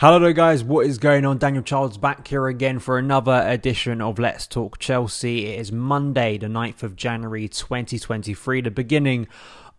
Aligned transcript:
Hello 0.00 0.20
there, 0.20 0.32
guys. 0.32 0.62
What 0.62 0.86
is 0.86 0.96
going 0.96 1.24
on? 1.24 1.38
Daniel 1.38 1.64
Childs 1.64 1.98
back 1.98 2.28
here 2.28 2.46
again 2.46 2.78
for 2.78 2.98
another 2.98 3.42
edition 3.44 4.00
of 4.00 4.20
Let's 4.20 4.46
Talk 4.46 4.78
Chelsea. 4.78 5.46
It 5.46 5.58
is 5.58 5.72
Monday, 5.72 6.38
the 6.38 6.46
9th 6.46 6.84
of 6.84 6.94
January 6.94 7.48
2023, 7.48 8.60
the 8.60 8.70
beginning 8.70 9.26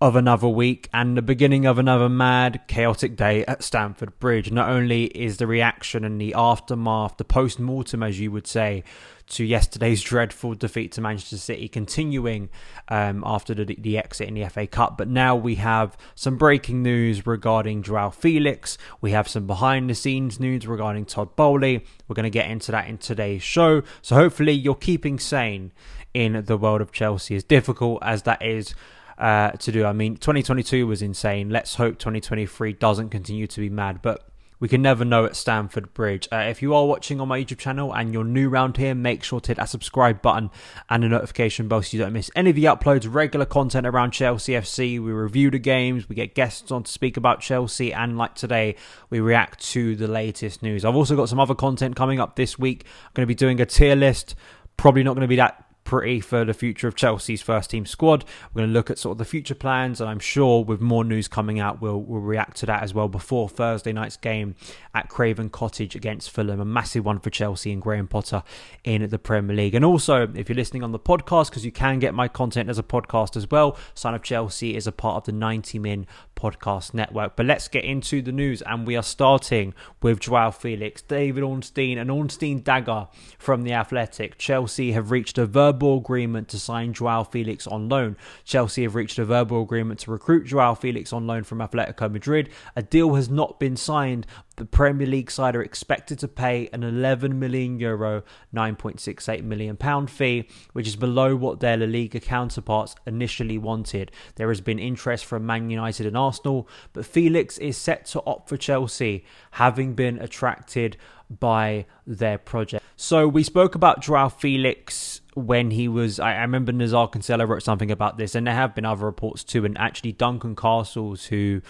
of 0.01 0.17
another 0.17 0.49
week 0.49 0.89
and 0.93 1.15
the 1.15 1.21
beginning 1.21 1.65
of 1.65 1.79
another 1.79 2.09
mad, 2.09 2.59
chaotic 2.67 3.15
day 3.15 3.45
at 3.45 3.63
Stamford 3.63 4.19
Bridge. 4.19 4.51
Not 4.51 4.67
only 4.67 5.05
is 5.05 5.37
the 5.37 5.47
reaction 5.47 6.03
and 6.03 6.19
the 6.19 6.33
aftermath, 6.33 7.15
the 7.15 7.23
post 7.23 7.57
mortem, 7.57 8.03
as 8.03 8.19
you 8.19 8.29
would 8.29 8.45
say, 8.45 8.83
to 9.29 9.43
yesterday's 9.43 10.01
dreadful 10.01 10.55
defeat 10.55 10.91
to 10.93 11.01
Manchester 11.01 11.37
City, 11.37 11.67
continuing 11.67 12.49
um, 12.87 13.23
after 13.25 13.53
the, 13.53 13.65
the 13.65 13.97
exit 13.97 14.27
in 14.27 14.33
the 14.33 14.47
FA 14.49 14.67
Cup. 14.67 14.97
But 14.97 15.07
now 15.07 15.35
we 15.35 15.55
have 15.55 15.95
some 16.15 16.37
breaking 16.37 16.81
news 16.81 17.25
regarding 17.25 17.83
Joao 17.83 18.09
Felix. 18.09 18.77
We 19.01 19.11
have 19.11 19.27
some 19.27 19.45
behind 19.45 19.89
the 19.89 19.95
scenes 19.95 20.39
news 20.39 20.65
regarding 20.67 21.05
Todd 21.05 21.35
Boehly. 21.35 21.85
We're 22.07 22.15
going 22.15 22.23
to 22.23 22.29
get 22.29 22.49
into 22.49 22.71
that 22.71 22.87
in 22.87 22.97
today's 22.97 23.43
show. 23.43 23.83
So 24.01 24.15
hopefully 24.15 24.53
you're 24.53 24.75
keeping 24.75 25.19
sane 25.19 25.71
in 26.13 26.43
the 26.45 26.57
world 26.57 26.81
of 26.81 26.91
Chelsea, 26.91 27.35
as 27.35 27.43
difficult 27.43 27.99
as 28.01 28.23
that 28.23 28.41
is. 28.41 28.73
Uh, 29.17 29.51
to 29.51 29.73
do. 29.73 29.83
I 29.83 29.91
mean, 29.91 30.15
2022 30.15 30.87
was 30.87 31.01
insane. 31.01 31.49
Let's 31.49 31.75
hope 31.75 31.99
2023 31.99 32.71
doesn't 32.71 33.09
continue 33.09 33.47
to 33.47 33.59
be 33.59 33.69
mad. 33.69 34.01
But 34.01 34.25
we 34.59 34.67
can 34.67 34.81
never 34.81 35.05
know 35.05 35.25
at 35.25 35.35
Stamford 35.35 35.93
Bridge. 35.93 36.27
Uh, 36.31 36.37
if 36.37 36.61
you 36.61 36.73
are 36.73 36.85
watching 36.85 37.21
on 37.21 37.27
my 37.27 37.39
YouTube 37.41 37.59
channel 37.59 37.93
and 37.93 38.13
you're 38.13 38.23
new 38.23 38.49
around 38.49 38.77
here, 38.77 38.93
make 38.93 39.23
sure 39.23 39.39
to 39.39 39.47
hit 39.49 39.57
that 39.57 39.69
subscribe 39.69 40.21
button 40.21 40.49
and 40.89 41.03
the 41.03 41.07
notification 41.07 41.67
bell 41.67 41.81
so 41.81 41.95
you 41.95 42.03
don't 42.03 42.13
miss 42.13 42.29
any 42.35 42.49
of 42.49 42.55
the 42.55 42.65
uploads, 42.65 43.11
regular 43.11 43.45
content 43.45 43.87
around 43.87 44.11
Chelsea 44.11 44.53
FC. 44.53 44.99
We 44.99 45.11
review 45.11 45.49
the 45.49 45.59
games, 45.59 46.09
we 46.09 46.15
get 46.15 46.35
guests 46.35 46.71
on 46.71 46.83
to 46.83 46.91
speak 46.91 47.15
about 47.15 47.39
Chelsea, 47.39 47.93
and 47.93 48.17
like 48.17 48.35
today, 48.35 48.75
we 49.09 49.19
react 49.19 49.61
to 49.71 49.95
the 49.95 50.07
latest 50.07 50.61
news. 50.61 50.83
I've 50.83 50.95
also 50.95 51.15
got 51.15 51.29
some 51.29 51.39
other 51.39 51.55
content 51.55 51.95
coming 51.95 52.19
up 52.19 52.35
this 52.35 52.59
week. 52.59 52.83
I'm 53.05 53.11
going 53.13 53.23
to 53.23 53.27
be 53.27 53.35
doing 53.35 53.61
a 53.61 53.65
tier 53.65 53.95
list. 53.95 54.35
Probably 54.75 55.03
not 55.03 55.13
going 55.13 55.21
to 55.21 55.27
be 55.27 55.37
that 55.37 55.68
pretty 55.89 56.19
for 56.19 56.45
the 56.45 56.53
future 56.53 56.87
of 56.87 56.93
Chelsea's 56.93 57.41
first 57.41 57.71
team 57.71 57.83
squad. 57.83 58.23
We're 58.53 58.59
going 58.59 58.69
to 58.69 58.73
look 58.73 58.91
at 58.91 58.99
sort 58.99 59.13
of 59.13 59.17
the 59.17 59.25
future 59.25 59.55
plans, 59.55 59.99
and 59.99 60.07
I'm 60.07 60.19
sure 60.19 60.63
with 60.63 60.81
more 60.81 61.03
news 61.03 61.27
coming 61.27 61.59
out, 61.59 61.81
we'll, 61.81 61.99
we'll 61.99 62.21
react 62.21 62.57
to 62.57 62.67
that 62.67 62.83
as 62.83 62.93
well 62.93 63.07
before 63.07 63.49
Thursday 63.49 63.91
night's 63.91 64.15
game 64.15 64.53
at 64.93 65.09
Craven 65.09 65.49
Cottage 65.49 65.95
against 65.95 66.29
Fulham. 66.29 66.59
A 66.59 66.65
massive 66.65 67.05
one 67.05 67.17
for 67.17 67.31
Chelsea 67.31 67.71
and 67.71 67.81
Graham 67.81 68.07
Potter 68.07 68.43
in 68.83 69.09
the 69.09 69.17
Premier 69.17 69.55
League. 69.55 69.73
And 69.73 69.83
also, 69.83 70.31
if 70.35 70.47
you're 70.47 70.55
listening 70.55 70.83
on 70.83 70.91
the 70.91 70.99
podcast, 70.99 71.49
because 71.49 71.65
you 71.65 71.71
can 71.71 71.97
get 71.97 72.13
my 72.13 72.27
content 72.27 72.69
as 72.69 72.77
a 72.77 72.83
podcast 72.83 73.35
as 73.35 73.49
well, 73.49 73.75
Son 73.95 74.13
of 74.13 74.21
Chelsea 74.21 74.75
is 74.75 74.85
a 74.85 74.91
part 74.91 75.15
of 75.17 75.23
the 75.23 75.31
90 75.31 75.79
Min 75.79 76.05
podcast 76.35 76.93
network. 76.93 77.35
But 77.35 77.47
let's 77.47 77.67
get 77.67 77.83
into 77.83 78.21
the 78.21 78.31
news, 78.31 78.61
and 78.61 78.85
we 78.85 78.95
are 78.95 79.01
starting 79.01 79.73
with 80.03 80.19
Joao 80.19 80.51
Felix, 80.51 81.01
David 81.01 81.41
Ornstein, 81.41 81.97
and 81.97 82.11
Ornstein 82.11 82.61
dagger 82.61 83.07
from 83.39 83.63
the 83.63 83.73
Athletic. 83.73 84.37
Chelsea 84.37 84.91
have 84.91 85.09
reached 85.09 85.39
a 85.39 85.47
verbal 85.47 85.78
verbal 85.79 85.97
agreement 85.97 86.49
to 86.49 86.59
sign 86.59 86.91
Joao 86.91 87.23
Felix 87.23 87.65
on 87.65 87.87
loan. 87.87 88.17
Chelsea 88.43 88.83
have 88.83 88.95
reached 88.95 89.17
a 89.17 89.23
verbal 89.23 89.61
agreement 89.61 90.01
to 90.01 90.11
recruit 90.11 90.45
Joao 90.45 90.73
Felix 90.75 91.13
on 91.13 91.25
loan 91.25 91.43
from 91.43 91.59
Atletico 91.59 92.11
Madrid. 92.11 92.49
A 92.75 92.83
deal 92.83 93.15
has 93.15 93.29
not 93.29 93.61
been 93.61 93.77
signed. 93.77 94.27
The 94.57 94.65
Premier 94.65 95.07
League 95.07 95.31
side 95.31 95.55
are 95.55 95.61
expected 95.61 96.19
to 96.19 96.27
pay 96.27 96.67
an 96.73 96.83
11 96.83 97.39
million 97.39 97.79
euro, 97.79 98.23
9.68 98.53 99.41
million 99.43 99.77
pound 99.77 100.11
fee, 100.11 100.49
which 100.73 100.85
is 100.85 100.97
below 100.97 101.33
what 101.33 101.61
their 101.61 101.77
La 101.77 101.85
Liga 101.85 102.19
counterparts 102.19 102.93
initially 103.07 103.57
wanted. 103.57 104.11
There 104.35 104.49
has 104.49 104.59
been 104.59 104.79
interest 104.79 105.23
from 105.23 105.45
Man 105.45 105.69
United 105.69 106.05
and 106.05 106.17
Arsenal, 106.17 106.67
but 106.91 107.05
Felix 107.05 107.57
is 107.57 107.77
set 107.77 108.05
to 108.07 108.21
opt 108.25 108.49
for 108.49 108.57
Chelsea, 108.57 109.23
having 109.51 109.93
been 109.93 110.19
attracted 110.19 110.97
by 111.29 111.85
their 112.05 112.37
project. 112.37 112.83
So 112.95 113.27
we 113.27 113.43
spoke 113.43 113.75
about 113.75 114.01
Joao 114.01 114.27
Felix 114.29 115.18
when 115.39 115.71
he 115.71 115.87
was. 115.87 116.19
I, 116.19 116.35
I 116.35 116.41
remember 116.41 116.71
Nizaar 116.71 117.11
Kinsella 117.11 117.45
wrote 117.45 117.63
something 117.63 117.91
about 117.91 118.17
this, 118.17 118.35
and 118.35 118.45
there 118.47 118.53
have 118.53 118.75
been 118.75 118.85
other 118.85 119.05
reports 119.05 119.43
too. 119.43 119.65
And 119.65 119.77
actually, 119.77 120.11
Duncan 120.11 120.55
Castles, 120.55 121.25
who 121.25 121.61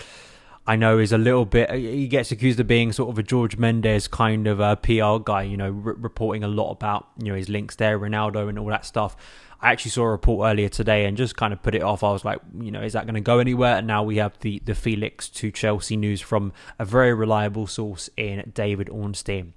I 0.69 0.75
know 0.75 0.99
is 0.99 1.11
a 1.11 1.17
little 1.17 1.45
bit. 1.45 1.69
Uh, 1.69 1.73
he 1.73 2.07
gets 2.07 2.31
accused 2.31 2.59
of 2.59 2.67
being 2.67 2.91
sort 2.91 3.09
of 3.09 3.17
a 3.17 3.23
George 3.23 3.57
Mendes 3.57 4.07
kind 4.07 4.45
of 4.45 4.59
a 4.59 4.75
PR 4.75 5.17
guy. 5.23 5.43
You 5.43 5.57
know, 5.57 5.69
re- 5.69 5.95
reporting 5.97 6.43
a 6.43 6.47
lot 6.47 6.71
about 6.71 7.07
you 7.17 7.31
know 7.31 7.35
his 7.35 7.49
links 7.49 7.75
there, 7.75 7.97
Ronaldo, 7.97 8.49
and 8.49 8.59
all 8.59 8.67
that 8.67 8.85
stuff. 8.85 9.15
I 9.61 9.71
actually 9.71 9.91
saw 9.91 10.03
a 10.03 10.11
report 10.11 10.47
earlier 10.49 10.69
today 10.69 11.05
and 11.05 11.17
just 11.17 11.35
kind 11.35 11.51
of 11.51 11.61
put 11.61 11.75
it 11.75 11.81
off. 11.81 12.03
I 12.03 12.11
was 12.11 12.23
like, 12.23 12.39
you 12.59 12.71
know, 12.71 12.81
is 12.81 12.93
that 12.93 13.05
going 13.05 13.15
to 13.15 13.21
go 13.21 13.39
anywhere? 13.39 13.77
And 13.77 13.87
now 13.87 14.03
we 14.03 14.17
have 14.17 14.37
the 14.39 14.61
the 14.63 14.75
Felix 14.75 15.27
to 15.29 15.51
Chelsea 15.51 15.97
news 15.97 16.21
from 16.21 16.53
a 16.77 16.85
very 16.85 17.13
reliable 17.13 17.67
source 17.67 18.09
in 18.15 18.51
David 18.53 18.89
Ornstein. 18.89 19.53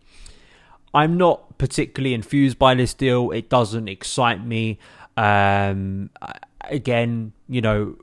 I'm 0.94 1.16
not 1.16 1.58
particularly 1.58 2.14
enthused 2.14 2.58
by 2.58 2.74
this 2.74 2.94
deal. 2.94 3.30
It 3.30 3.48
doesn't 3.48 3.88
excite 3.88 4.44
me. 4.44 4.78
Um, 5.16 6.10
again, 6.64 7.32
you 7.48 7.60
know, 7.60 7.96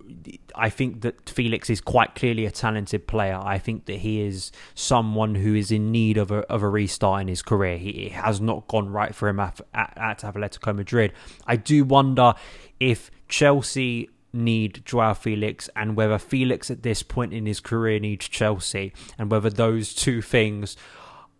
I 0.55 0.69
think 0.69 1.01
that 1.01 1.29
Felix 1.29 1.69
is 1.69 1.81
quite 1.81 2.15
clearly 2.15 2.45
a 2.45 2.51
talented 2.51 3.07
player. 3.07 3.39
I 3.41 3.57
think 3.57 3.85
that 3.85 3.97
he 3.97 4.21
is 4.21 4.51
someone 4.75 5.35
who 5.35 5.55
is 5.55 5.71
in 5.71 5.91
need 5.91 6.17
of 6.17 6.31
a, 6.31 6.39
of 6.51 6.63
a 6.63 6.69
restart 6.69 7.21
in 7.21 7.27
his 7.27 7.41
career. 7.41 7.77
He 7.77 8.09
has 8.09 8.41
not 8.41 8.67
gone 8.67 8.89
right 8.89 9.13
for 9.13 9.29
him 9.29 9.39
at, 9.39 9.61
at, 9.73 9.93
at 9.97 10.19
Atletico 10.19 10.75
Madrid. 10.75 11.13
I 11.45 11.55
do 11.55 11.83
wonder 11.83 12.33
if 12.79 13.09
Chelsea 13.27 14.09
need 14.31 14.83
Joao 14.85 15.13
Felix 15.13 15.69
and 15.75 15.95
whether 15.95 16.17
Felix 16.17 16.69
at 16.69 16.83
this 16.83 17.01
point 17.01 17.33
in 17.33 17.45
his 17.45 17.59
career 17.59 17.99
needs 17.99 18.27
Chelsea 18.27 18.93
and 19.17 19.31
whether 19.31 19.49
those 19.49 19.93
two 19.93 20.21
things 20.21 20.77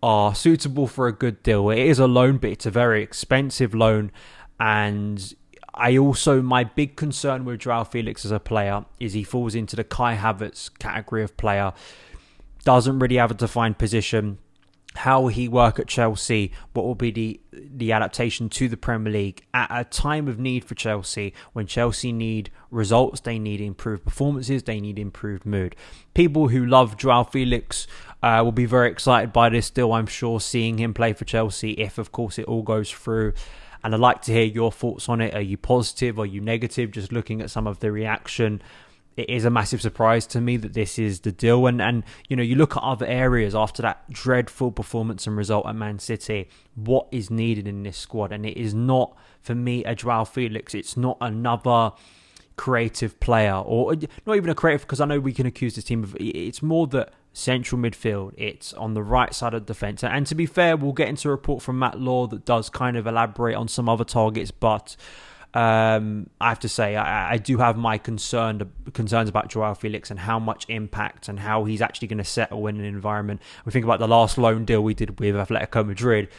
are 0.01 0.33
suitable 0.33 0.87
for 0.87 1.07
a 1.07 1.13
good 1.13 1.43
deal. 1.43 1.69
It 1.69 1.79
is 1.79 1.99
a 1.99 2.07
loan, 2.07 2.37
but 2.37 2.51
it's 2.51 2.65
a 2.65 2.71
very 2.71 3.03
expensive 3.03 3.73
loan. 3.73 4.11
And 4.59 5.33
I 5.73 5.97
also, 5.97 6.41
my 6.41 6.63
big 6.63 6.95
concern 6.95 7.45
with 7.45 7.61
Joao 7.61 7.83
Felix 7.83 8.25
as 8.25 8.31
a 8.31 8.39
player 8.39 8.85
is 8.99 9.13
he 9.13 9.23
falls 9.23 9.55
into 9.55 9.75
the 9.75 9.83
Kai 9.83 10.15
Havertz 10.15 10.69
category 10.79 11.23
of 11.23 11.37
player. 11.37 11.73
Doesn't 12.63 12.99
really 12.99 13.17
have 13.17 13.31
a 13.31 13.35
defined 13.35 13.77
position. 13.77 14.39
How 14.95 15.21
will 15.21 15.27
he 15.29 15.47
work 15.47 15.79
at 15.79 15.87
Chelsea? 15.87 16.51
What 16.73 16.85
will 16.85 16.95
be 16.95 17.11
the 17.11 17.39
the 17.51 17.91
adaptation 17.91 18.49
to 18.49 18.67
the 18.67 18.75
Premier 18.75 19.13
League 19.13 19.45
at 19.53 19.69
a 19.71 19.83
time 19.83 20.27
of 20.27 20.39
need 20.39 20.65
for 20.65 20.75
Chelsea? 20.75 21.33
When 21.53 21.67
Chelsea 21.67 22.11
need 22.11 22.49
results, 22.71 23.21
they 23.21 23.37
need 23.37 23.61
improved 23.61 24.03
performances, 24.03 24.63
they 24.63 24.81
need 24.81 24.97
improved 24.97 25.45
mood. 25.45 25.75
People 26.15 26.47
who 26.47 26.65
love 26.65 26.97
Joao 26.97 27.23
Felix 27.23 27.85
uh, 28.23 28.41
will 28.43 28.51
be 28.51 28.65
very 28.65 28.89
excited 28.89 29.31
by 29.31 29.49
this 29.49 29.67
still, 29.67 29.93
I'm 29.93 30.07
sure, 30.07 30.39
seeing 30.39 30.79
him 30.79 30.93
play 30.93 31.13
for 31.13 31.23
Chelsea 31.23 31.71
if, 31.73 31.97
of 31.97 32.11
course, 32.11 32.39
it 32.39 32.45
all 32.45 32.63
goes 32.63 32.91
through. 32.91 33.33
And 33.83 33.93
I'd 33.93 34.01
like 34.01 34.23
to 34.23 34.33
hear 34.33 34.43
your 34.43 34.71
thoughts 34.71 35.07
on 35.07 35.21
it. 35.21 35.33
Are 35.33 35.41
you 35.41 35.55
positive? 35.55 36.19
Are 36.19 36.25
you 36.25 36.41
negative? 36.41 36.91
Just 36.91 37.13
looking 37.13 37.41
at 37.41 37.49
some 37.49 37.67
of 37.67 37.79
the 37.79 37.91
reaction 37.91 38.61
it 39.19 39.29
is 39.29 39.43
a 39.43 39.49
massive 39.49 39.81
surprise 39.81 40.25
to 40.27 40.39
me 40.39 40.55
that 40.55 40.73
this 40.73 40.97
is 40.97 41.19
the 41.19 41.31
deal. 41.33 41.67
And 41.67 41.81
and 41.81 42.03
you 42.29 42.37
know, 42.37 42.43
you 42.43 42.55
look 42.55 42.77
at 42.77 42.83
other 42.83 43.05
areas 43.05 43.53
after 43.53 43.81
that 43.81 44.09
dreadful 44.09 44.71
performance 44.71 45.27
and 45.27 45.35
result 45.35 45.67
at 45.67 45.75
Man 45.75 45.99
City. 45.99 46.47
What 46.75 47.07
is 47.11 47.29
needed 47.29 47.67
in 47.67 47.83
this 47.83 47.97
squad? 47.97 48.31
And 48.31 48.45
it 48.45 48.57
is 48.57 48.73
not 48.73 49.15
for 49.41 49.55
me 49.55 49.83
a 49.83 49.93
Joao 49.93 50.23
Felix. 50.23 50.73
It's 50.73 50.95
not 50.95 51.17
another 51.19 51.91
creative 52.55 53.19
player 53.19 53.55
or 53.55 53.95
not 54.25 54.35
even 54.35 54.49
a 54.49 54.55
creative 54.55 54.81
because 54.81 54.99
I 54.99 55.05
know 55.05 55.19
we 55.19 55.31
can 55.31 55.45
accuse 55.45 55.75
this 55.75 55.85
team 55.85 56.03
of 56.03 56.15
it's 56.19 56.61
more 56.61 56.87
that 56.87 57.13
central 57.31 57.79
midfield 57.79 58.33
it's 58.35 58.73
on 58.73 58.95
the 58.95 59.01
right 59.01 59.33
side 59.33 59.53
of 59.53 59.61
the 59.65 59.73
defence 59.73 60.03
and 60.03 60.27
to 60.27 60.35
be 60.35 60.45
fair 60.45 60.75
we'll 60.75 60.91
get 60.91 61.07
into 61.07 61.29
a 61.29 61.31
report 61.31 61.63
from 61.63 61.79
Matt 61.79 62.01
Law 62.01 62.27
that 62.27 62.43
does 62.43 62.69
kind 62.69 62.97
of 62.97 63.07
elaborate 63.07 63.55
on 63.55 63.69
some 63.69 63.87
other 63.87 64.03
targets 64.03 64.51
but 64.51 64.97
um, 65.53 66.29
I 66.39 66.49
have 66.49 66.59
to 66.59 66.69
say 66.69 66.95
I, 66.95 67.33
I, 67.33 67.37
do 67.37 67.57
have 67.57 67.75
my 67.75 67.97
concern 67.97 68.71
concerns 68.93 69.29
about 69.29 69.49
Joao 69.49 69.73
Felix 69.73 70.11
and 70.11 70.19
how 70.19 70.37
much 70.37 70.65
impact 70.69 71.27
and 71.27 71.39
how 71.39 71.63
he's 71.63 71.81
actually 71.81 72.07
going 72.07 72.19
to 72.19 72.23
settle 72.23 72.67
in 72.67 72.77
an 72.79 72.85
environment. 72.85 73.41
We 73.65 73.71
think 73.71 73.83
about 73.83 73.99
the 73.99 74.07
last 74.07 74.37
loan 74.37 74.65
deal 74.65 74.81
we 74.81 74.93
did 74.93 75.19
with 75.19 75.33
Atletico 75.33 75.85
Madrid 75.85 76.29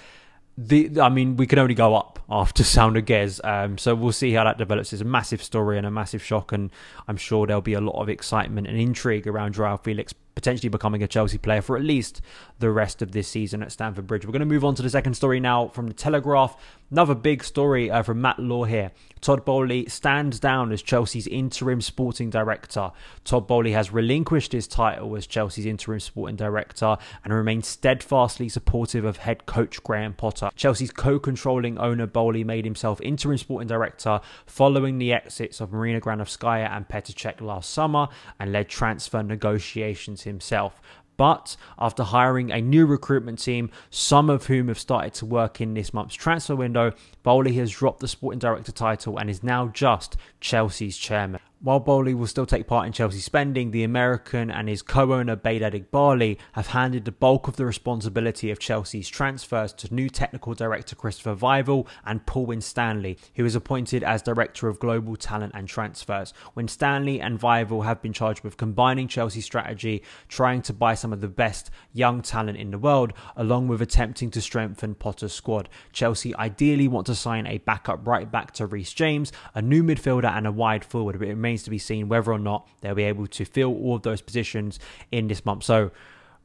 the 0.67 1.01
I 1.01 1.09
mean, 1.09 1.37
we 1.37 1.47
can 1.47 1.59
only 1.59 1.75
go 1.75 1.95
up 1.95 2.19
after 2.29 2.63
Saúl 2.63 3.01
Ñíguez. 3.01 3.41
Um, 3.45 3.79
so 3.79 3.95
we'll 3.95 4.13
see 4.13 4.33
how 4.33 4.45
that 4.45 4.59
develops. 4.59 4.93
It's 4.93 5.03
a 5.03 5.07
massive 5.07 5.43
story 5.43 5.79
and 5.79 5.87
a 5.87 5.91
massive 5.91 6.23
shock, 6.23 6.53
and 6.53 6.71
I'm 7.09 7.17
sure 7.17 7.47
there'll 7.47 7.63
be 7.63 7.75
a 7.75 7.81
lot 7.81 8.01
of 8.01 8.09
excitement 8.09 8.67
and 8.67 8.79
intrigue 8.79 9.27
around 9.27 9.55
Joao 9.55 9.79
Felix 9.79 10.13
potentially 10.35 10.69
becoming 10.69 11.03
a 11.03 11.09
Chelsea 11.09 11.39
player 11.39 11.63
for 11.63 11.77
at 11.77 11.83
least 11.83 12.21
the 12.59 12.71
rest 12.71 13.03
of 13.03 13.13
this 13.13 13.29
season 13.29 13.63
at 13.63 13.73
Stamford 13.73 14.07
Bridge. 14.07 14.25
We're 14.25 14.33
going 14.33 14.41
to 14.41 14.47
move 14.47 14.65
on 14.65 14.75
to 14.77 14.83
the 14.83 14.91
second 14.91 15.15
story 15.15 15.41
now 15.41 15.69
from 15.69 15.89
the 15.89 15.95
Telegraph. 15.95 16.57
Another 16.91 17.15
big 17.15 17.45
story 17.45 17.91
uh, 17.91 18.03
from 18.03 18.21
Matt 18.21 18.39
Law 18.39 18.65
here. 18.65 18.91
Todd 19.21 19.45
Boehly 19.45 19.89
stands 19.89 20.41
down 20.41 20.73
as 20.73 20.83
Chelsea's 20.83 21.27
interim 21.27 21.81
sporting 21.81 22.31
director. 22.31 22.91
Todd 23.25 23.47
Boehly 23.47 23.73
has 23.73 23.93
relinquished 23.93 24.53
his 24.53 24.67
title 24.67 25.15
as 25.15 25.27
Chelsea's 25.27 25.67
interim 25.67 26.01
sporting 26.01 26.37
director 26.37 26.97
and 27.23 27.33
remains 27.33 27.69
steadfastly 27.69 28.49
supportive 28.49 29.05
of 29.05 29.19
head 29.19 29.47
coach 29.47 29.83
Graham 29.83 30.15
Potter. 30.15 30.51
Chelsea's 30.57 30.91
co-controlling 30.91 31.79
owner 31.79 32.07
Boehly 32.07 32.45
made 32.45 32.65
himself 32.65 33.01
interim 33.03 33.39
sporting 33.39 33.69
director 33.69 34.21
following 34.47 34.99
the 34.99 35.13
exits 35.13 35.61
of 35.61 35.73
Marina 35.73 36.01
Granovskaya 36.01 36.71
and 36.71 36.89
Petr 36.89 37.13
Cech 37.15 37.41
last 37.41 37.71
summer 37.71 38.09
and 38.39 38.53
led 38.53 38.69
transfer 38.69 39.23
negotiations 39.23 40.20
himself. 40.23 40.81
But 41.17 41.57
after 41.79 42.03
hiring 42.03 42.51
a 42.51 42.63
new 42.63 42.87
recruitment 42.87 43.41
team, 43.41 43.71
some 43.91 44.31
of 44.31 44.47
whom 44.47 44.69
have 44.69 44.79
started 44.79 45.13
to 45.15 45.27
work 45.27 45.61
in 45.61 45.75
this 45.75 45.93
month's 45.93 46.15
transfer 46.15 46.57
window, 46.57 46.93
Boehly 47.23 47.53
has 47.57 47.71
dropped 47.71 48.01
the 48.01 48.09
sporting 48.09 48.39
director 48.39 48.73
title 48.73 49.19
and 49.19 49.29
is 49.29 49.43
now 49.43 49.69
just 49.69 50.17
Chelsea's 50.41 50.97
chairman. 50.97 51.41
While 51.63 51.81
Boehly 51.81 52.15
will 52.15 52.27
still 52.27 52.47
take 52.47 52.67
part 52.67 52.87
in 52.87 52.93
Chelsea 52.95 53.19
spending, 53.19 53.71
the 53.71 53.85
American 53.85 54.51
and 54.51 54.67
his 54.67 54.81
co-owner 54.81 55.37
Behdad 55.37 55.75
Eghbali 55.75 56.39
have 56.53 56.69
handed 56.69 57.05
the 57.05 57.13
bulk 57.13 57.49
of 57.49 57.57
the 57.57 57.67
responsibility 57.67 58.51
of 58.51 58.59
Chelsea's 58.59 59.11
transfers 59.11 59.75
to 59.75 59.95
new 59.95 60.09
technical 60.09 60.55
director 60.55 60.97
Christopher 60.97 61.37
Vivell 61.37 61.87
and 62.07 62.25
Paul 62.25 62.47
Winstanley, 62.47 63.19
who 63.35 63.45
is 63.45 63.55
appointed 63.55 64.03
as 64.03 64.23
director 64.23 64.69
of 64.69 64.79
global 64.79 65.17
talent 65.17 65.53
and 65.55 65.69
transfers. 65.69 66.33
Winstanley 66.55 67.21
and 67.21 67.39
Vivell 67.39 67.85
have 67.85 68.01
been 68.01 68.15
charged 68.15 68.43
with 68.43 68.57
combining 68.57 69.07
Chelsea's 69.07 69.45
strategy, 69.45 70.03
trying 70.29 70.63
to 70.63 70.73
buy 70.73 70.95
some 70.95 71.13
of 71.13 71.21
the 71.21 71.29
best 71.29 71.71
young 71.93 72.23
talent 72.23 72.57
in 72.57 72.71
the 72.71 72.79
world, 72.79 73.13
along 73.37 73.69
with 73.69 73.83
attempting 73.83 74.31
to 74.31 74.41
strengthen 74.41 74.95
Potter's 74.95 75.35
squad. 75.35 75.69
Chelsea 75.93 76.35
ideally 76.37 76.89
want 76.89 77.07
to 77.09 77.15
sign 77.15 77.47
a 77.47 77.59
backup 77.59 78.07
right 78.07 78.33
back 78.33 78.53
to 78.53 78.65
Reece 78.65 78.95
James, 78.95 79.31
a 79.55 79.61
new 79.61 79.83
midfielder, 79.83 80.35
and 80.35 80.47
a 80.47 80.53
wide 80.53 80.87
forward. 80.87 81.19
But 81.19 81.29
it 81.29 81.37
to 81.59 81.71
be 81.71 81.79
seen 81.79 82.09
whether 82.09 82.33
or 82.33 82.39
not 82.39 82.69
they'll 82.81 82.95
be 82.95 83.05
able 83.05 83.27
to 83.27 83.45
fill 83.45 83.75
all 83.75 83.97
of 83.97 84.03
those 84.03 84.21
positions 84.21 84.79
in 85.11 85.29
this 85.29 85.45
month. 85.45 85.65
So 85.65 85.91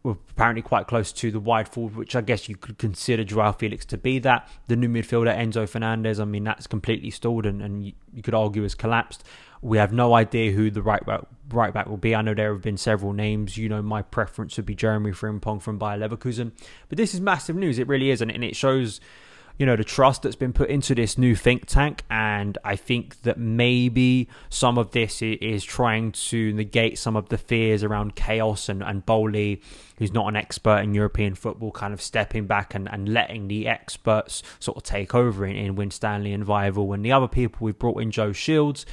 we're 0.06 0.12
apparently 0.12 0.62
quite 0.62 0.86
close 0.86 1.12
to 1.12 1.32
the 1.32 1.40
wide 1.40 1.68
forward, 1.68 1.96
which 1.96 2.16
I 2.16 2.22
guess 2.22 2.48
you 2.48 2.56
could 2.56 2.78
consider 2.78 3.24
Joao 3.24 3.54
Felix 3.54 3.86
to 3.86 3.98
be 3.98 4.20
that. 4.20 4.48
The 4.68 4.76
new 4.76 4.88
midfielder, 4.88 5.36
Enzo 5.36 5.68
Fernandez, 5.68 6.20
I 6.20 6.26
mean, 6.26 6.44
that's 6.44 6.68
completely 6.68 7.10
stalled 7.10 7.48
and, 7.48 7.60
and 7.62 7.86
you 7.86 8.22
could 8.22 8.36
argue 8.36 8.62
has 8.62 8.76
collapsed. 8.76 9.24
We 9.64 9.80
have 9.80 9.92
no 9.92 10.14
idea 10.14 10.52
who 10.52 10.70
the 10.70 10.84
right 10.84 11.04
back, 11.04 11.22
right 11.50 11.74
back 11.74 11.88
will 11.88 11.98
be. 11.98 12.14
I 12.14 12.22
know 12.22 12.36
there 12.36 12.54
have 12.54 12.62
been 12.62 12.78
several 12.78 13.14
names. 13.14 13.58
You 13.58 13.68
know, 13.68 13.82
my 13.82 14.04
preference 14.04 14.56
would 14.58 14.68
be 14.68 14.76
Jeremy 14.76 15.10
Frimpong 15.10 15.60
from 15.60 15.80
Bayer 15.80 15.98
Leverkusen. 15.98 16.52
But 16.88 17.00
this 17.00 17.16
is 17.16 17.22
massive 17.22 17.56
news. 17.56 17.80
It 17.80 17.88
really 17.88 18.12
is. 18.12 18.22
And, 18.22 18.30
and 18.30 18.44
it 18.44 18.56
shows 18.56 19.02
you 19.58 19.66
know 19.66 19.76
the 19.76 19.84
trust 19.84 20.24
that's 20.24 20.36
been 20.36 20.54
put 20.54 20.70
into 20.70 20.94
this 20.94 21.18
new 21.18 21.36
think 21.36 21.66
tank 21.66 22.04
and 22.10 22.58
i 22.64 22.76
think 22.76 23.22
that 23.22 23.38
maybe 23.38 24.28
some 24.50 24.78
of 24.78 24.92
this 24.92 25.22
is 25.22 25.64
trying 25.64 26.12
to 26.12 26.54
negate 26.54 26.98
some 26.98 27.16
of 27.16 27.30
the 27.30 27.38
fears 27.38 27.84
around 27.84 28.16
chaos 28.16 28.70
and, 28.70 28.84
and 28.84 29.06
Boehly 29.06 29.62
who's 29.98 30.12
not 30.12 30.28
an 30.28 30.36
expert 30.36 30.80
in 30.80 30.94
european 30.94 31.36
football 31.36 31.72
kind 31.72 31.94
of 31.94 32.02
stepping 32.02 32.46
back 32.46 32.76
and, 32.76 32.90
and 32.92 33.10
letting 33.10 33.48
the 33.48 33.68
experts 33.68 34.44
sort 34.60 34.78
of 34.78 34.84
take 34.84 35.16
over 35.16 35.46
in, 35.46 35.56
in 35.56 35.76
Winstanley 35.76 36.34
and 36.34 36.46
Vivell 36.46 36.94
and 36.94 37.04
the 37.04 37.12
other 37.12 37.28
people 37.28 37.66
we've 37.66 37.80
brought 37.80 38.02
in 38.02 38.12
joe 38.12 38.34
shields 38.34 38.86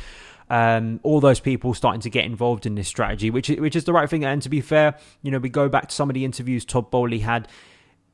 um, 0.50 1.00
all 1.02 1.20
those 1.20 1.40
people 1.40 1.72
starting 1.72 2.02
to 2.02 2.10
get 2.10 2.26
involved 2.26 2.66
in 2.66 2.74
this 2.74 2.86
strategy, 2.86 3.30
which 3.30 3.48
which 3.48 3.74
is 3.74 3.84
the 3.84 3.92
right 3.94 4.10
thing. 4.10 4.22
And 4.22 4.42
to 4.42 4.50
be 4.50 4.60
fair, 4.60 4.98
you 5.22 5.30
know, 5.30 5.38
we 5.38 5.48
go 5.48 5.66
back 5.70 5.88
to 5.88 5.94
some 5.94 6.10
of 6.10 6.14
the 6.14 6.26
interviews 6.26 6.66
Todd 6.66 6.90
Boehly 6.90 7.20
had 7.20 7.48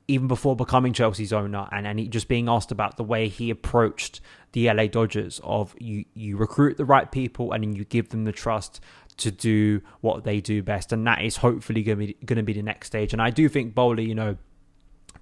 even 0.08 0.26
before 0.26 0.56
becoming 0.56 0.94
Chelsea's 0.94 1.32
owner, 1.32 1.68
and, 1.70 1.86
and 1.86 1.98
he, 1.98 2.08
just 2.08 2.28
being 2.28 2.48
asked 2.48 2.72
about 2.72 2.96
the 2.96 3.04
way 3.04 3.28
he 3.28 3.50
approached 3.50 4.20
the 4.52 4.72
LA 4.72 4.86
Dodgers 4.86 5.40
of 5.44 5.74
you 5.78 6.06
you 6.14 6.38
recruit 6.38 6.78
the 6.78 6.84
right 6.86 7.12
people 7.12 7.52
and 7.52 7.62
then 7.62 7.74
you 7.74 7.84
give 7.84 8.08
them 8.08 8.24
the 8.24 8.32
trust 8.32 8.80
to 9.18 9.30
do 9.30 9.82
what 10.00 10.24
they 10.24 10.40
do 10.40 10.62
best, 10.62 10.92
and 10.92 11.06
that 11.06 11.22
is 11.22 11.36
hopefully 11.36 11.82
going 11.82 11.98
to 11.98 12.06
be 12.06 12.16
going 12.24 12.38
to 12.38 12.42
be 12.42 12.54
the 12.54 12.62
next 12.62 12.86
stage. 12.88 13.12
And 13.12 13.20
I 13.20 13.30
do 13.30 13.48
think 13.48 13.74
Boehly, 13.74 14.06
you 14.06 14.14
know, 14.14 14.38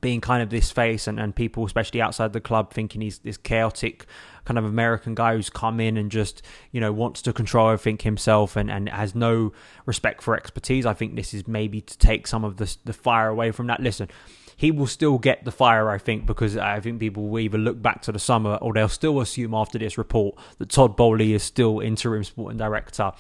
being 0.00 0.20
kind 0.20 0.42
of 0.42 0.50
this 0.50 0.70
face 0.70 1.06
and, 1.06 1.18
and 1.18 1.34
people 1.34 1.64
especially 1.64 2.00
outside 2.00 2.32
the 2.32 2.40
club 2.40 2.72
thinking 2.72 3.00
he's 3.00 3.18
this 3.18 3.36
chaotic 3.36 4.06
kind 4.44 4.58
of 4.58 4.64
American 4.64 5.14
guy 5.14 5.34
who's 5.34 5.50
come 5.50 5.80
in 5.80 5.96
and 5.96 6.10
just, 6.10 6.42
you 6.70 6.80
know, 6.80 6.92
wants 6.92 7.22
to 7.22 7.32
control 7.32 7.70
everything 7.70 7.98
himself 7.98 8.54
and, 8.54 8.70
and 8.70 8.88
has 8.88 9.14
no 9.14 9.52
respect 9.84 10.22
for 10.22 10.36
expertise. 10.36 10.86
I 10.86 10.92
think 10.92 11.16
this 11.16 11.34
is 11.34 11.48
maybe 11.48 11.80
to 11.80 11.98
take 11.98 12.26
some 12.26 12.44
of 12.44 12.58
the, 12.58 12.76
the 12.84 12.92
fire 12.92 13.28
away 13.28 13.50
from 13.50 13.66
that. 13.66 13.80
Listen, 13.80 14.08
he 14.56 14.70
will 14.70 14.86
still 14.86 15.18
get 15.18 15.44
the 15.44 15.52
fire, 15.52 15.90
I 15.90 15.98
think, 15.98 16.24
because 16.24 16.56
I 16.56 16.80
think 16.80 16.98
people 16.98 17.28
will 17.28 17.38
either 17.38 17.58
look 17.58 17.80
back 17.80 18.00
to 18.02 18.12
the 18.12 18.18
summer 18.18 18.56
or 18.56 18.72
they'll 18.72 18.88
still 18.88 19.20
assume 19.20 19.54
after 19.54 19.78
this 19.78 19.98
report 19.98 20.36
that 20.58 20.70
Todd 20.70 20.96
Boehly 20.96 21.34
is 21.34 21.42
still 21.42 21.80
interim 21.80 22.24
sporting 22.24 22.56
director. 22.56 23.12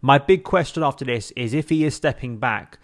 My 0.00 0.18
big 0.18 0.44
question 0.44 0.84
after 0.84 1.04
this 1.04 1.32
is 1.32 1.52
if 1.52 1.68
he 1.68 1.84
is 1.84 1.96
stepping 1.96 2.38
back, 2.38 2.78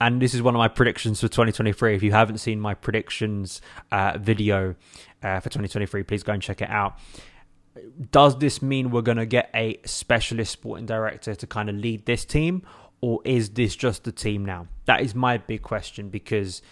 and 0.00 0.20
this 0.20 0.34
is 0.34 0.42
one 0.42 0.54
of 0.54 0.58
my 0.58 0.68
predictions 0.68 1.20
for 1.20 1.28
2023. 1.28 1.94
If 1.94 2.02
you 2.02 2.12
haven't 2.12 2.38
seen 2.38 2.60
my 2.60 2.74
predictions 2.74 3.60
uh, 3.92 4.18
video 4.18 4.74
uh, 5.22 5.40
for 5.40 5.48
2023, 5.48 6.02
please 6.04 6.22
go 6.22 6.32
and 6.32 6.42
check 6.42 6.60
it 6.60 6.70
out. 6.70 6.98
Does 8.10 8.38
this 8.38 8.60
mean 8.60 8.90
we're 8.90 9.02
going 9.02 9.18
to 9.18 9.26
get 9.26 9.50
a 9.54 9.80
specialist 9.84 10.52
sporting 10.52 10.86
director 10.86 11.34
to 11.36 11.46
kind 11.46 11.68
of 11.68 11.76
lead 11.76 12.06
this 12.06 12.24
team, 12.24 12.62
or 13.00 13.20
is 13.24 13.50
this 13.50 13.76
just 13.76 14.04
the 14.04 14.12
team 14.12 14.44
now? 14.44 14.66
That 14.86 15.02
is 15.02 15.14
my 15.14 15.38
big 15.38 15.62
question 15.62 16.08
because 16.08 16.62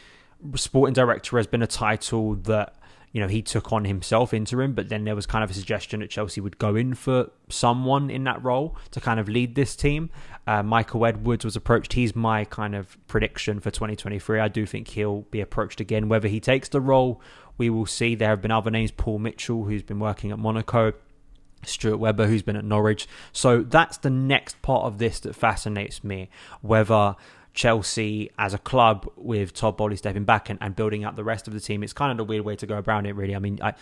sporting 0.54 0.94
director 0.94 1.36
has 1.36 1.46
been 1.46 1.62
a 1.62 1.66
title 1.66 2.34
that 2.34 2.74
you 3.12 3.20
know 3.20 3.28
he 3.28 3.40
took 3.40 3.72
on 3.72 3.84
himself 3.86 4.34
interim 4.34 4.74
but 4.74 4.90
then 4.90 5.04
there 5.04 5.14
was 5.14 5.24
kind 5.24 5.42
of 5.42 5.50
a 5.50 5.54
suggestion 5.54 6.00
that 6.00 6.10
chelsea 6.10 6.40
would 6.40 6.58
go 6.58 6.76
in 6.76 6.94
for 6.94 7.30
someone 7.48 8.10
in 8.10 8.24
that 8.24 8.42
role 8.44 8.76
to 8.90 9.00
kind 9.00 9.18
of 9.18 9.28
lead 9.28 9.54
this 9.54 9.74
team 9.74 10.10
uh, 10.46 10.62
michael 10.62 11.06
edwards 11.06 11.44
was 11.44 11.56
approached 11.56 11.94
he's 11.94 12.14
my 12.14 12.44
kind 12.44 12.74
of 12.74 12.98
prediction 13.06 13.58
for 13.58 13.70
2023 13.70 14.38
i 14.38 14.48
do 14.48 14.66
think 14.66 14.88
he'll 14.88 15.22
be 15.30 15.40
approached 15.40 15.80
again 15.80 16.08
whether 16.08 16.28
he 16.28 16.40
takes 16.40 16.68
the 16.68 16.80
role 16.80 17.20
we 17.56 17.70
will 17.70 17.86
see 17.86 18.14
there 18.14 18.28
have 18.28 18.42
been 18.42 18.50
other 18.50 18.70
names 18.70 18.90
paul 18.90 19.18
mitchell 19.18 19.64
who's 19.64 19.82
been 19.82 19.98
working 19.98 20.30
at 20.30 20.38
monaco 20.38 20.92
Stuart 21.64 21.98
Webber, 21.98 22.26
who's 22.26 22.42
been 22.42 22.54
at 22.54 22.64
Norwich. 22.64 23.08
So 23.32 23.62
that's 23.62 23.98
the 23.98 24.10
next 24.10 24.60
part 24.62 24.84
of 24.84 24.98
this 24.98 25.20
that 25.20 25.34
fascinates 25.34 26.04
me. 26.04 26.28
Whether 26.60 27.16
Chelsea 27.56 28.30
as 28.38 28.54
a 28.54 28.58
club 28.58 29.10
with 29.16 29.54
Todd 29.54 29.76
Boehly 29.78 29.96
stepping 29.96 30.24
back 30.24 30.50
and, 30.50 30.58
and 30.62 30.76
building 30.76 31.04
up 31.04 31.16
the 31.16 31.24
rest 31.24 31.48
of 31.48 31.54
the 31.54 31.60
team. 31.60 31.82
It's 31.82 31.94
kind 31.94 32.12
of 32.12 32.20
a 32.20 32.24
weird 32.24 32.44
way 32.44 32.54
to 32.54 32.66
go 32.66 32.82
around 32.86 33.06
it, 33.06 33.16
really. 33.16 33.34
I 33.34 33.40
mean, 33.40 33.58
I, 33.62 33.72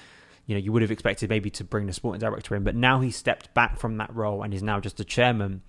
you 0.46 0.54
know, 0.54 0.60
you 0.60 0.72
would 0.72 0.80
have 0.80 0.92
expected 0.92 1.28
maybe 1.28 1.50
to 1.50 1.64
bring 1.64 1.86
the 1.86 1.92
sporting 1.92 2.20
director 2.20 2.54
in, 2.54 2.62
but 2.62 2.76
now 2.76 3.00
he's 3.00 3.16
stepped 3.16 3.52
back 3.52 3.78
from 3.78 3.98
that 3.98 4.14
role 4.14 4.42
and 4.42 4.54
is 4.54 4.62
now 4.62 4.78
just 4.78 5.00
a 5.00 5.04
chairman. 5.04 5.60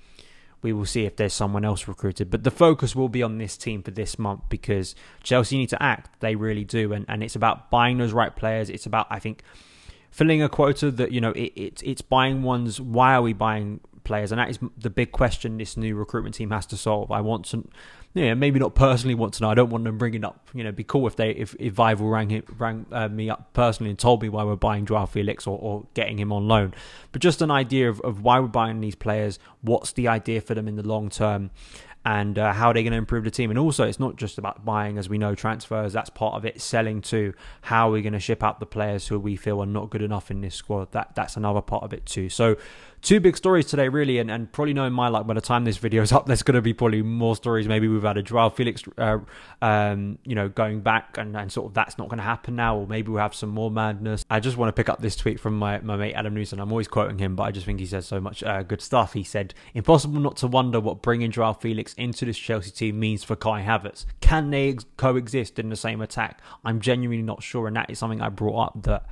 We 0.61 0.71
will 0.71 0.85
see 0.85 1.05
if 1.05 1.15
there's 1.15 1.33
someone 1.33 1.65
else 1.65 1.87
recruited, 1.87 2.29
but 2.29 2.43
the 2.43 2.51
focus 2.51 2.95
will 2.95 3.09
be 3.09 3.23
on 3.23 3.39
this 3.39 3.57
team 3.57 3.81
for 3.81 3.91
this 3.91 4.17
month 4.17 4.43
because 4.49 4.95
Chelsea 5.23 5.57
need 5.57 5.69
to 5.69 5.81
act. 5.81 6.19
They 6.21 6.35
really 6.35 6.63
do, 6.63 6.93
and 6.93 7.05
and 7.07 7.21
it's 7.21 7.35
about 7.35 7.69
buying 7.69 7.97
those 7.97 8.13
right 8.13 8.35
players. 8.35 8.69
It's 8.69 8.87
about 8.87 9.05
I 9.11 9.19
think 9.19 9.43
filling 10.09 10.41
a 10.41 10.49
quota 10.49 10.89
that 10.91 11.11
you 11.11 11.21
know 11.21 11.31
it, 11.31 11.53
it 11.55 11.83
it's 11.83 12.01
buying 12.01 12.41
ones. 12.41 12.81
Why 12.81 13.13
are 13.13 13.21
we 13.21 13.33
buying 13.33 13.79
players, 14.05 14.31
and 14.31 14.39
that 14.39 14.49
is 14.49 14.59
the 14.77 14.89
big 14.89 15.11
question 15.11 15.57
this 15.57 15.75
new 15.75 15.95
recruitment 15.95 16.35
team 16.35 16.51
has 16.51 16.65
to 16.67 16.77
solve. 16.77 17.11
I 17.11 17.21
want 17.21 17.45
to, 17.47 17.67
yeah, 18.13 18.33
maybe 18.33 18.59
not 18.59 18.75
personally 18.75 19.15
want 19.15 19.33
to 19.35 19.43
know. 19.43 19.49
I 19.49 19.55
don't 19.55 19.69
want 19.69 19.83
them 19.83 19.97
bringing 19.97 20.23
up. 20.23 20.47
You 20.53 20.63
know, 20.63 20.71
be 20.71 20.85
cool 20.85 21.05
if 21.07 21.15
they 21.17 21.31
if 21.31 21.55
if 21.59 21.75
Vivell 21.75 22.09
rang 22.09 22.29
him, 22.29 22.43
rang 22.57 22.85
uh, 22.91 23.09
me 23.09 23.29
up 23.29 23.51
personally 23.53 23.89
and 23.89 23.99
told 23.99 24.21
me 24.21 24.29
why 24.29 24.43
we're 24.43 24.55
buying 24.55 24.85
Joao 24.85 25.05
Felix 25.05 25.45
or, 25.45 25.59
or 25.59 25.85
getting 25.93 26.17
him 26.17 26.31
on 26.31 26.47
loan, 26.47 26.73
but 27.11 27.21
just 27.21 27.41
an 27.41 27.51
idea 27.51 27.89
of, 27.89 27.99
of 28.01 28.21
why 28.21 28.39
we're 28.39 28.47
buying 28.47 28.79
these 28.79 28.95
players. 28.95 29.39
What's 29.61 29.91
the 29.91 30.07
idea 30.07 30.39
for 30.39 30.55
them 30.55 30.67
in 30.67 30.77
the 30.77 30.87
long 30.87 31.09
term? 31.09 31.51
And 32.05 32.37
uh, 32.37 32.53
how 32.53 32.69
are 32.69 32.73
they 32.73 32.83
going 32.83 32.91
to 32.91 32.97
improve 32.97 33.23
the 33.23 33.31
team. 33.31 33.49
And 33.49 33.57
also, 33.57 33.83
it's 33.83 33.99
not 33.99 34.15
just 34.15 34.37
about 34.37 34.63
buying, 34.63 34.99
as 34.99 35.09
we 35.09 35.17
know, 35.17 35.33
transfers. 35.33 35.91
That's 35.91 36.11
part 36.11 36.35
of 36.35 36.45
it. 36.45 36.61
Selling 36.61 37.01
too. 37.01 37.33
How 37.61 37.89
are 37.89 37.91
we 37.91 38.03
going 38.03 38.13
to 38.13 38.19
ship 38.19 38.43
out 38.43 38.59
the 38.59 38.67
players 38.67 39.07
who 39.07 39.19
we 39.19 39.35
feel 39.35 39.61
are 39.61 39.65
not 39.65 39.89
good 39.89 40.03
enough 40.03 40.29
in 40.29 40.41
this 40.41 40.53
squad? 40.53 40.91
That 40.91 41.15
that's 41.15 41.35
another 41.35 41.61
part 41.61 41.83
of 41.83 41.93
it 41.93 42.05
too. 42.05 42.29
So 42.29 42.57
two 43.05 43.19
big 43.19 43.37
stories 43.37 43.67
today, 43.67 43.87
really, 43.87 44.17
and, 44.17 44.31
and 44.31 44.51
probably 44.51 44.73
knowing 44.73 44.91
my 44.91 45.07
luck, 45.07 45.27
by 45.27 45.33
the 45.35 45.41
time 45.41 45.63
this 45.63 45.77
video 45.77 46.01
is 46.01 46.11
up, 46.13 46.25
there's 46.25 46.43
going 46.43 46.55
to 46.55 46.61
be 46.61 46.73
probably 46.73 47.01
more 47.01 47.35
stories. 47.35 47.67
Maybe 47.67 47.87
we've 47.87 48.03
had 48.03 48.17
a 48.17 48.23
Joao 48.23 48.49
Felix, 48.49 48.83
uh, 48.97 49.19
um, 49.61 50.17
you 50.25 50.35
know, 50.35 50.49
going 50.49 50.81
back, 50.81 51.17
and, 51.17 51.35
and 51.37 51.51
sort 51.51 51.67
of 51.67 51.73
that's 51.73 51.97
not 51.97 52.09
going 52.09 52.17
to 52.17 52.23
happen 52.23 52.55
now, 52.55 52.77
or 52.77 52.87
maybe 52.87 53.11
we'll 53.11 53.21
have 53.21 53.35
some 53.35 53.49
more 53.49 53.71
madness. 53.71 54.25
I 54.29 54.39
just 54.39 54.57
want 54.57 54.69
to 54.69 54.73
pick 54.73 54.89
up 54.89 55.01
this 55.01 55.15
tweet 55.15 55.39
from 55.39 55.57
my, 55.57 55.79
my 55.79 55.95
mate 55.95 56.13
Adam 56.13 56.33
Newson. 56.33 56.59
I'm 56.59 56.71
always 56.71 56.87
quoting 56.87 57.19
him, 57.19 57.35
but 57.35 57.43
I 57.43 57.51
just 57.51 57.65
think 57.65 57.79
he 57.79 57.85
says 57.85 58.05
so 58.05 58.19
much 58.19 58.43
uh, 58.43 58.63
good 58.63 58.81
stuff. 58.81 59.13
He 59.13 59.23
said, 59.23 59.53
Impossible 59.73 60.19
not 60.19 60.37
to 60.37 60.47
wonder 60.47 60.79
what 60.79 61.01
bringing 61.01 61.31
Joao 61.31 61.53
Felix 61.53 61.94
into 61.97 62.25
this 62.25 62.37
Chelsea 62.37 62.71
team 62.71 62.99
means 62.99 63.23
for 63.23 63.35
Kai 63.35 63.63
Havertz. 63.63 64.05
Can 64.21 64.49
they 64.49 64.69
ex- 64.69 64.85
coexist 64.97 65.59
in 65.59 65.69
the 65.69 65.75
same 65.75 66.01
attack? 66.01 66.41
I'm 66.63 66.79
genuinely 66.79 67.23
not 67.23 67.43
sure, 67.43 67.67
and 67.67 67.75
that 67.75 67.89
is 67.89 67.99
something 67.99 68.21
I 68.21 68.29
brought 68.29 68.67
up 68.67 68.83
that 68.83 69.05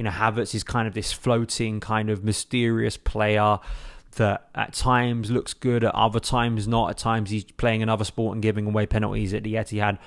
you 0.00 0.04
know, 0.04 0.10
Havertz 0.10 0.54
is 0.54 0.64
kind 0.64 0.88
of 0.88 0.94
this 0.94 1.12
floating, 1.12 1.78
kind 1.78 2.08
of 2.08 2.24
mysterious 2.24 2.96
player 2.96 3.58
that 4.16 4.48
at 4.54 4.72
times 4.72 5.30
looks 5.30 5.52
good, 5.52 5.84
at 5.84 5.94
other 5.94 6.20
times 6.20 6.66
not. 6.66 6.88
At 6.88 6.96
times 6.96 7.28
he's 7.28 7.44
playing 7.44 7.82
another 7.82 8.04
sport 8.04 8.34
and 8.34 8.42
giving 8.42 8.66
away 8.66 8.86
penalties 8.86 9.34
at 9.34 9.42
the 9.42 9.54
Etihad. 9.54 9.98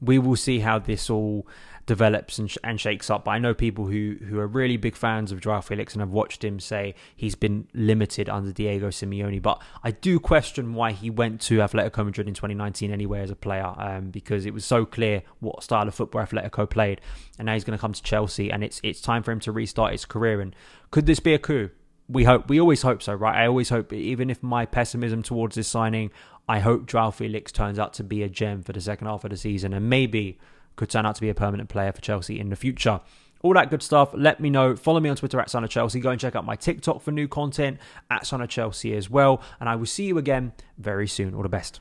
We 0.00 0.18
will 0.18 0.36
see 0.36 0.60
how 0.60 0.78
this 0.78 1.10
all 1.10 1.46
develops 1.88 2.38
and, 2.38 2.50
sh- 2.50 2.58
and 2.62 2.80
shakes 2.80 3.10
up. 3.10 3.24
But 3.24 3.32
I 3.32 3.38
know 3.38 3.54
people 3.54 3.86
who, 3.86 4.16
who 4.28 4.38
are 4.38 4.46
really 4.46 4.76
big 4.76 4.94
fans 4.94 5.32
of 5.32 5.40
Joao 5.40 5.60
Felix 5.60 5.94
and 5.94 6.00
have 6.00 6.10
watched 6.10 6.44
him 6.44 6.60
say 6.60 6.94
he's 7.16 7.34
been 7.34 7.66
limited 7.74 8.28
under 8.28 8.52
Diego 8.52 8.88
Simeone. 8.88 9.42
But 9.42 9.60
I 9.82 9.90
do 9.90 10.20
question 10.20 10.74
why 10.74 10.92
he 10.92 11.10
went 11.10 11.40
to 11.42 11.58
Atletico 11.58 12.04
Madrid 12.04 12.28
in 12.28 12.34
2019 12.34 12.92
anyway 12.92 13.22
as 13.22 13.30
a 13.30 13.36
player 13.36 13.74
um, 13.76 14.10
because 14.10 14.46
it 14.46 14.54
was 14.54 14.64
so 14.64 14.84
clear 14.84 15.22
what 15.40 15.64
style 15.64 15.88
of 15.88 15.94
football 15.94 16.24
Atletico 16.24 16.68
played. 16.68 17.00
And 17.38 17.46
now 17.46 17.54
he's 17.54 17.64
going 17.64 17.76
to 17.76 17.80
come 17.80 17.94
to 17.94 18.02
Chelsea 18.02 18.52
and 18.52 18.62
it's 18.62 18.80
it's 18.84 19.00
time 19.00 19.22
for 19.22 19.32
him 19.32 19.40
to 19.40 19.52
restart 19.52 19.92
his 19.92 20.04
career. 20.04 20.40
And 20.40 20.54
could 20.90 21.06
this 21.06 21.20
be 21.20 21.34
a 21.34 21.38
coup? 21.38 21.70
We 22.08 22.24
hope, 22.24 22.48
we 22.48 22.60
always 22.60 22.82
hope 22.82 23.02
so, 23.02 23.14
right? 23.14 23.36
I 23.36 23.46
always 23.46 23.68
hope, 23.68 23.92
even 23.92 24.30
if 24.30 24.42
my 24.42 24.66
pessimism 24.66 25.22
towards 25.22 25.56
this 25.56 25.68
signing, 25.68 26.10
I 26.48 26.60
hope 26.60 26.86
Joao 26.86 27.10
Felix 27.10 27.52
turns 27.52 27.78
out 27.78 27.92
to 27.94 28.04
be 28.04 28.22
a 28.22 28.28
gem 28.28 28.62
for 28.62 28.72
the 28.72 28.80
second 28.80 29.06
half 29.06 29.24
of 29.24 29.30
the 29.30 29.36
season 29.36 29.74
and 29.74 29.90
maybe 29.90 30.38
could 30.76 30.88
turn 30.88 31.04
out 31.04 31.16
to 31.16 31.20
be 31.20 31.28
a 31.28 31.34
permanent 31.34 31.68
player 31.68 31.92
for 31.92 32.00
Chelsea 32.00 32.40
in 32.40 32.48
the 32.48 32.56
future. 32.56 33.00
All 33.42 33.52
that 33.54 33.70
good 33.70 33.82
stuff. 33.82 34.10
Let 34.14 34.40
me 34.40 34.50
know. 34.50 34.74
Follow 34.74 35.00
me 35.00 35.10
on 35.10 35.16
Twitter 35.16 35.38
at 35.38 35.50
Son 35.50 35.62
of 35.62 35.70
Chelsea. 35.70 36.00
Go 36.00 36.10
and 36.10 36.20
check 36.20 36.34
out 36.34 36.44
my 36.44 36.56
TikTok 36.56 37.02
for 37.02 37.12
new 37.12 37.28
content 37.28 37.78
at 38.10 38.26
Son 38.26 38.40
of 38.40 38.48
Chelsea 38.48 38.96
as 38.96 39.08
well. 39.08 39.42
And 39.60 39.68
I 39.68 39.76
will 39.76 39.86
see 39.86 40.06
you 40.06 40.18
again 40.18 40.52
very 40.76 41.06
soon. 41.06 41.34
All 41.34 41.42
the 41.42 41.48
best. 41.48 41.80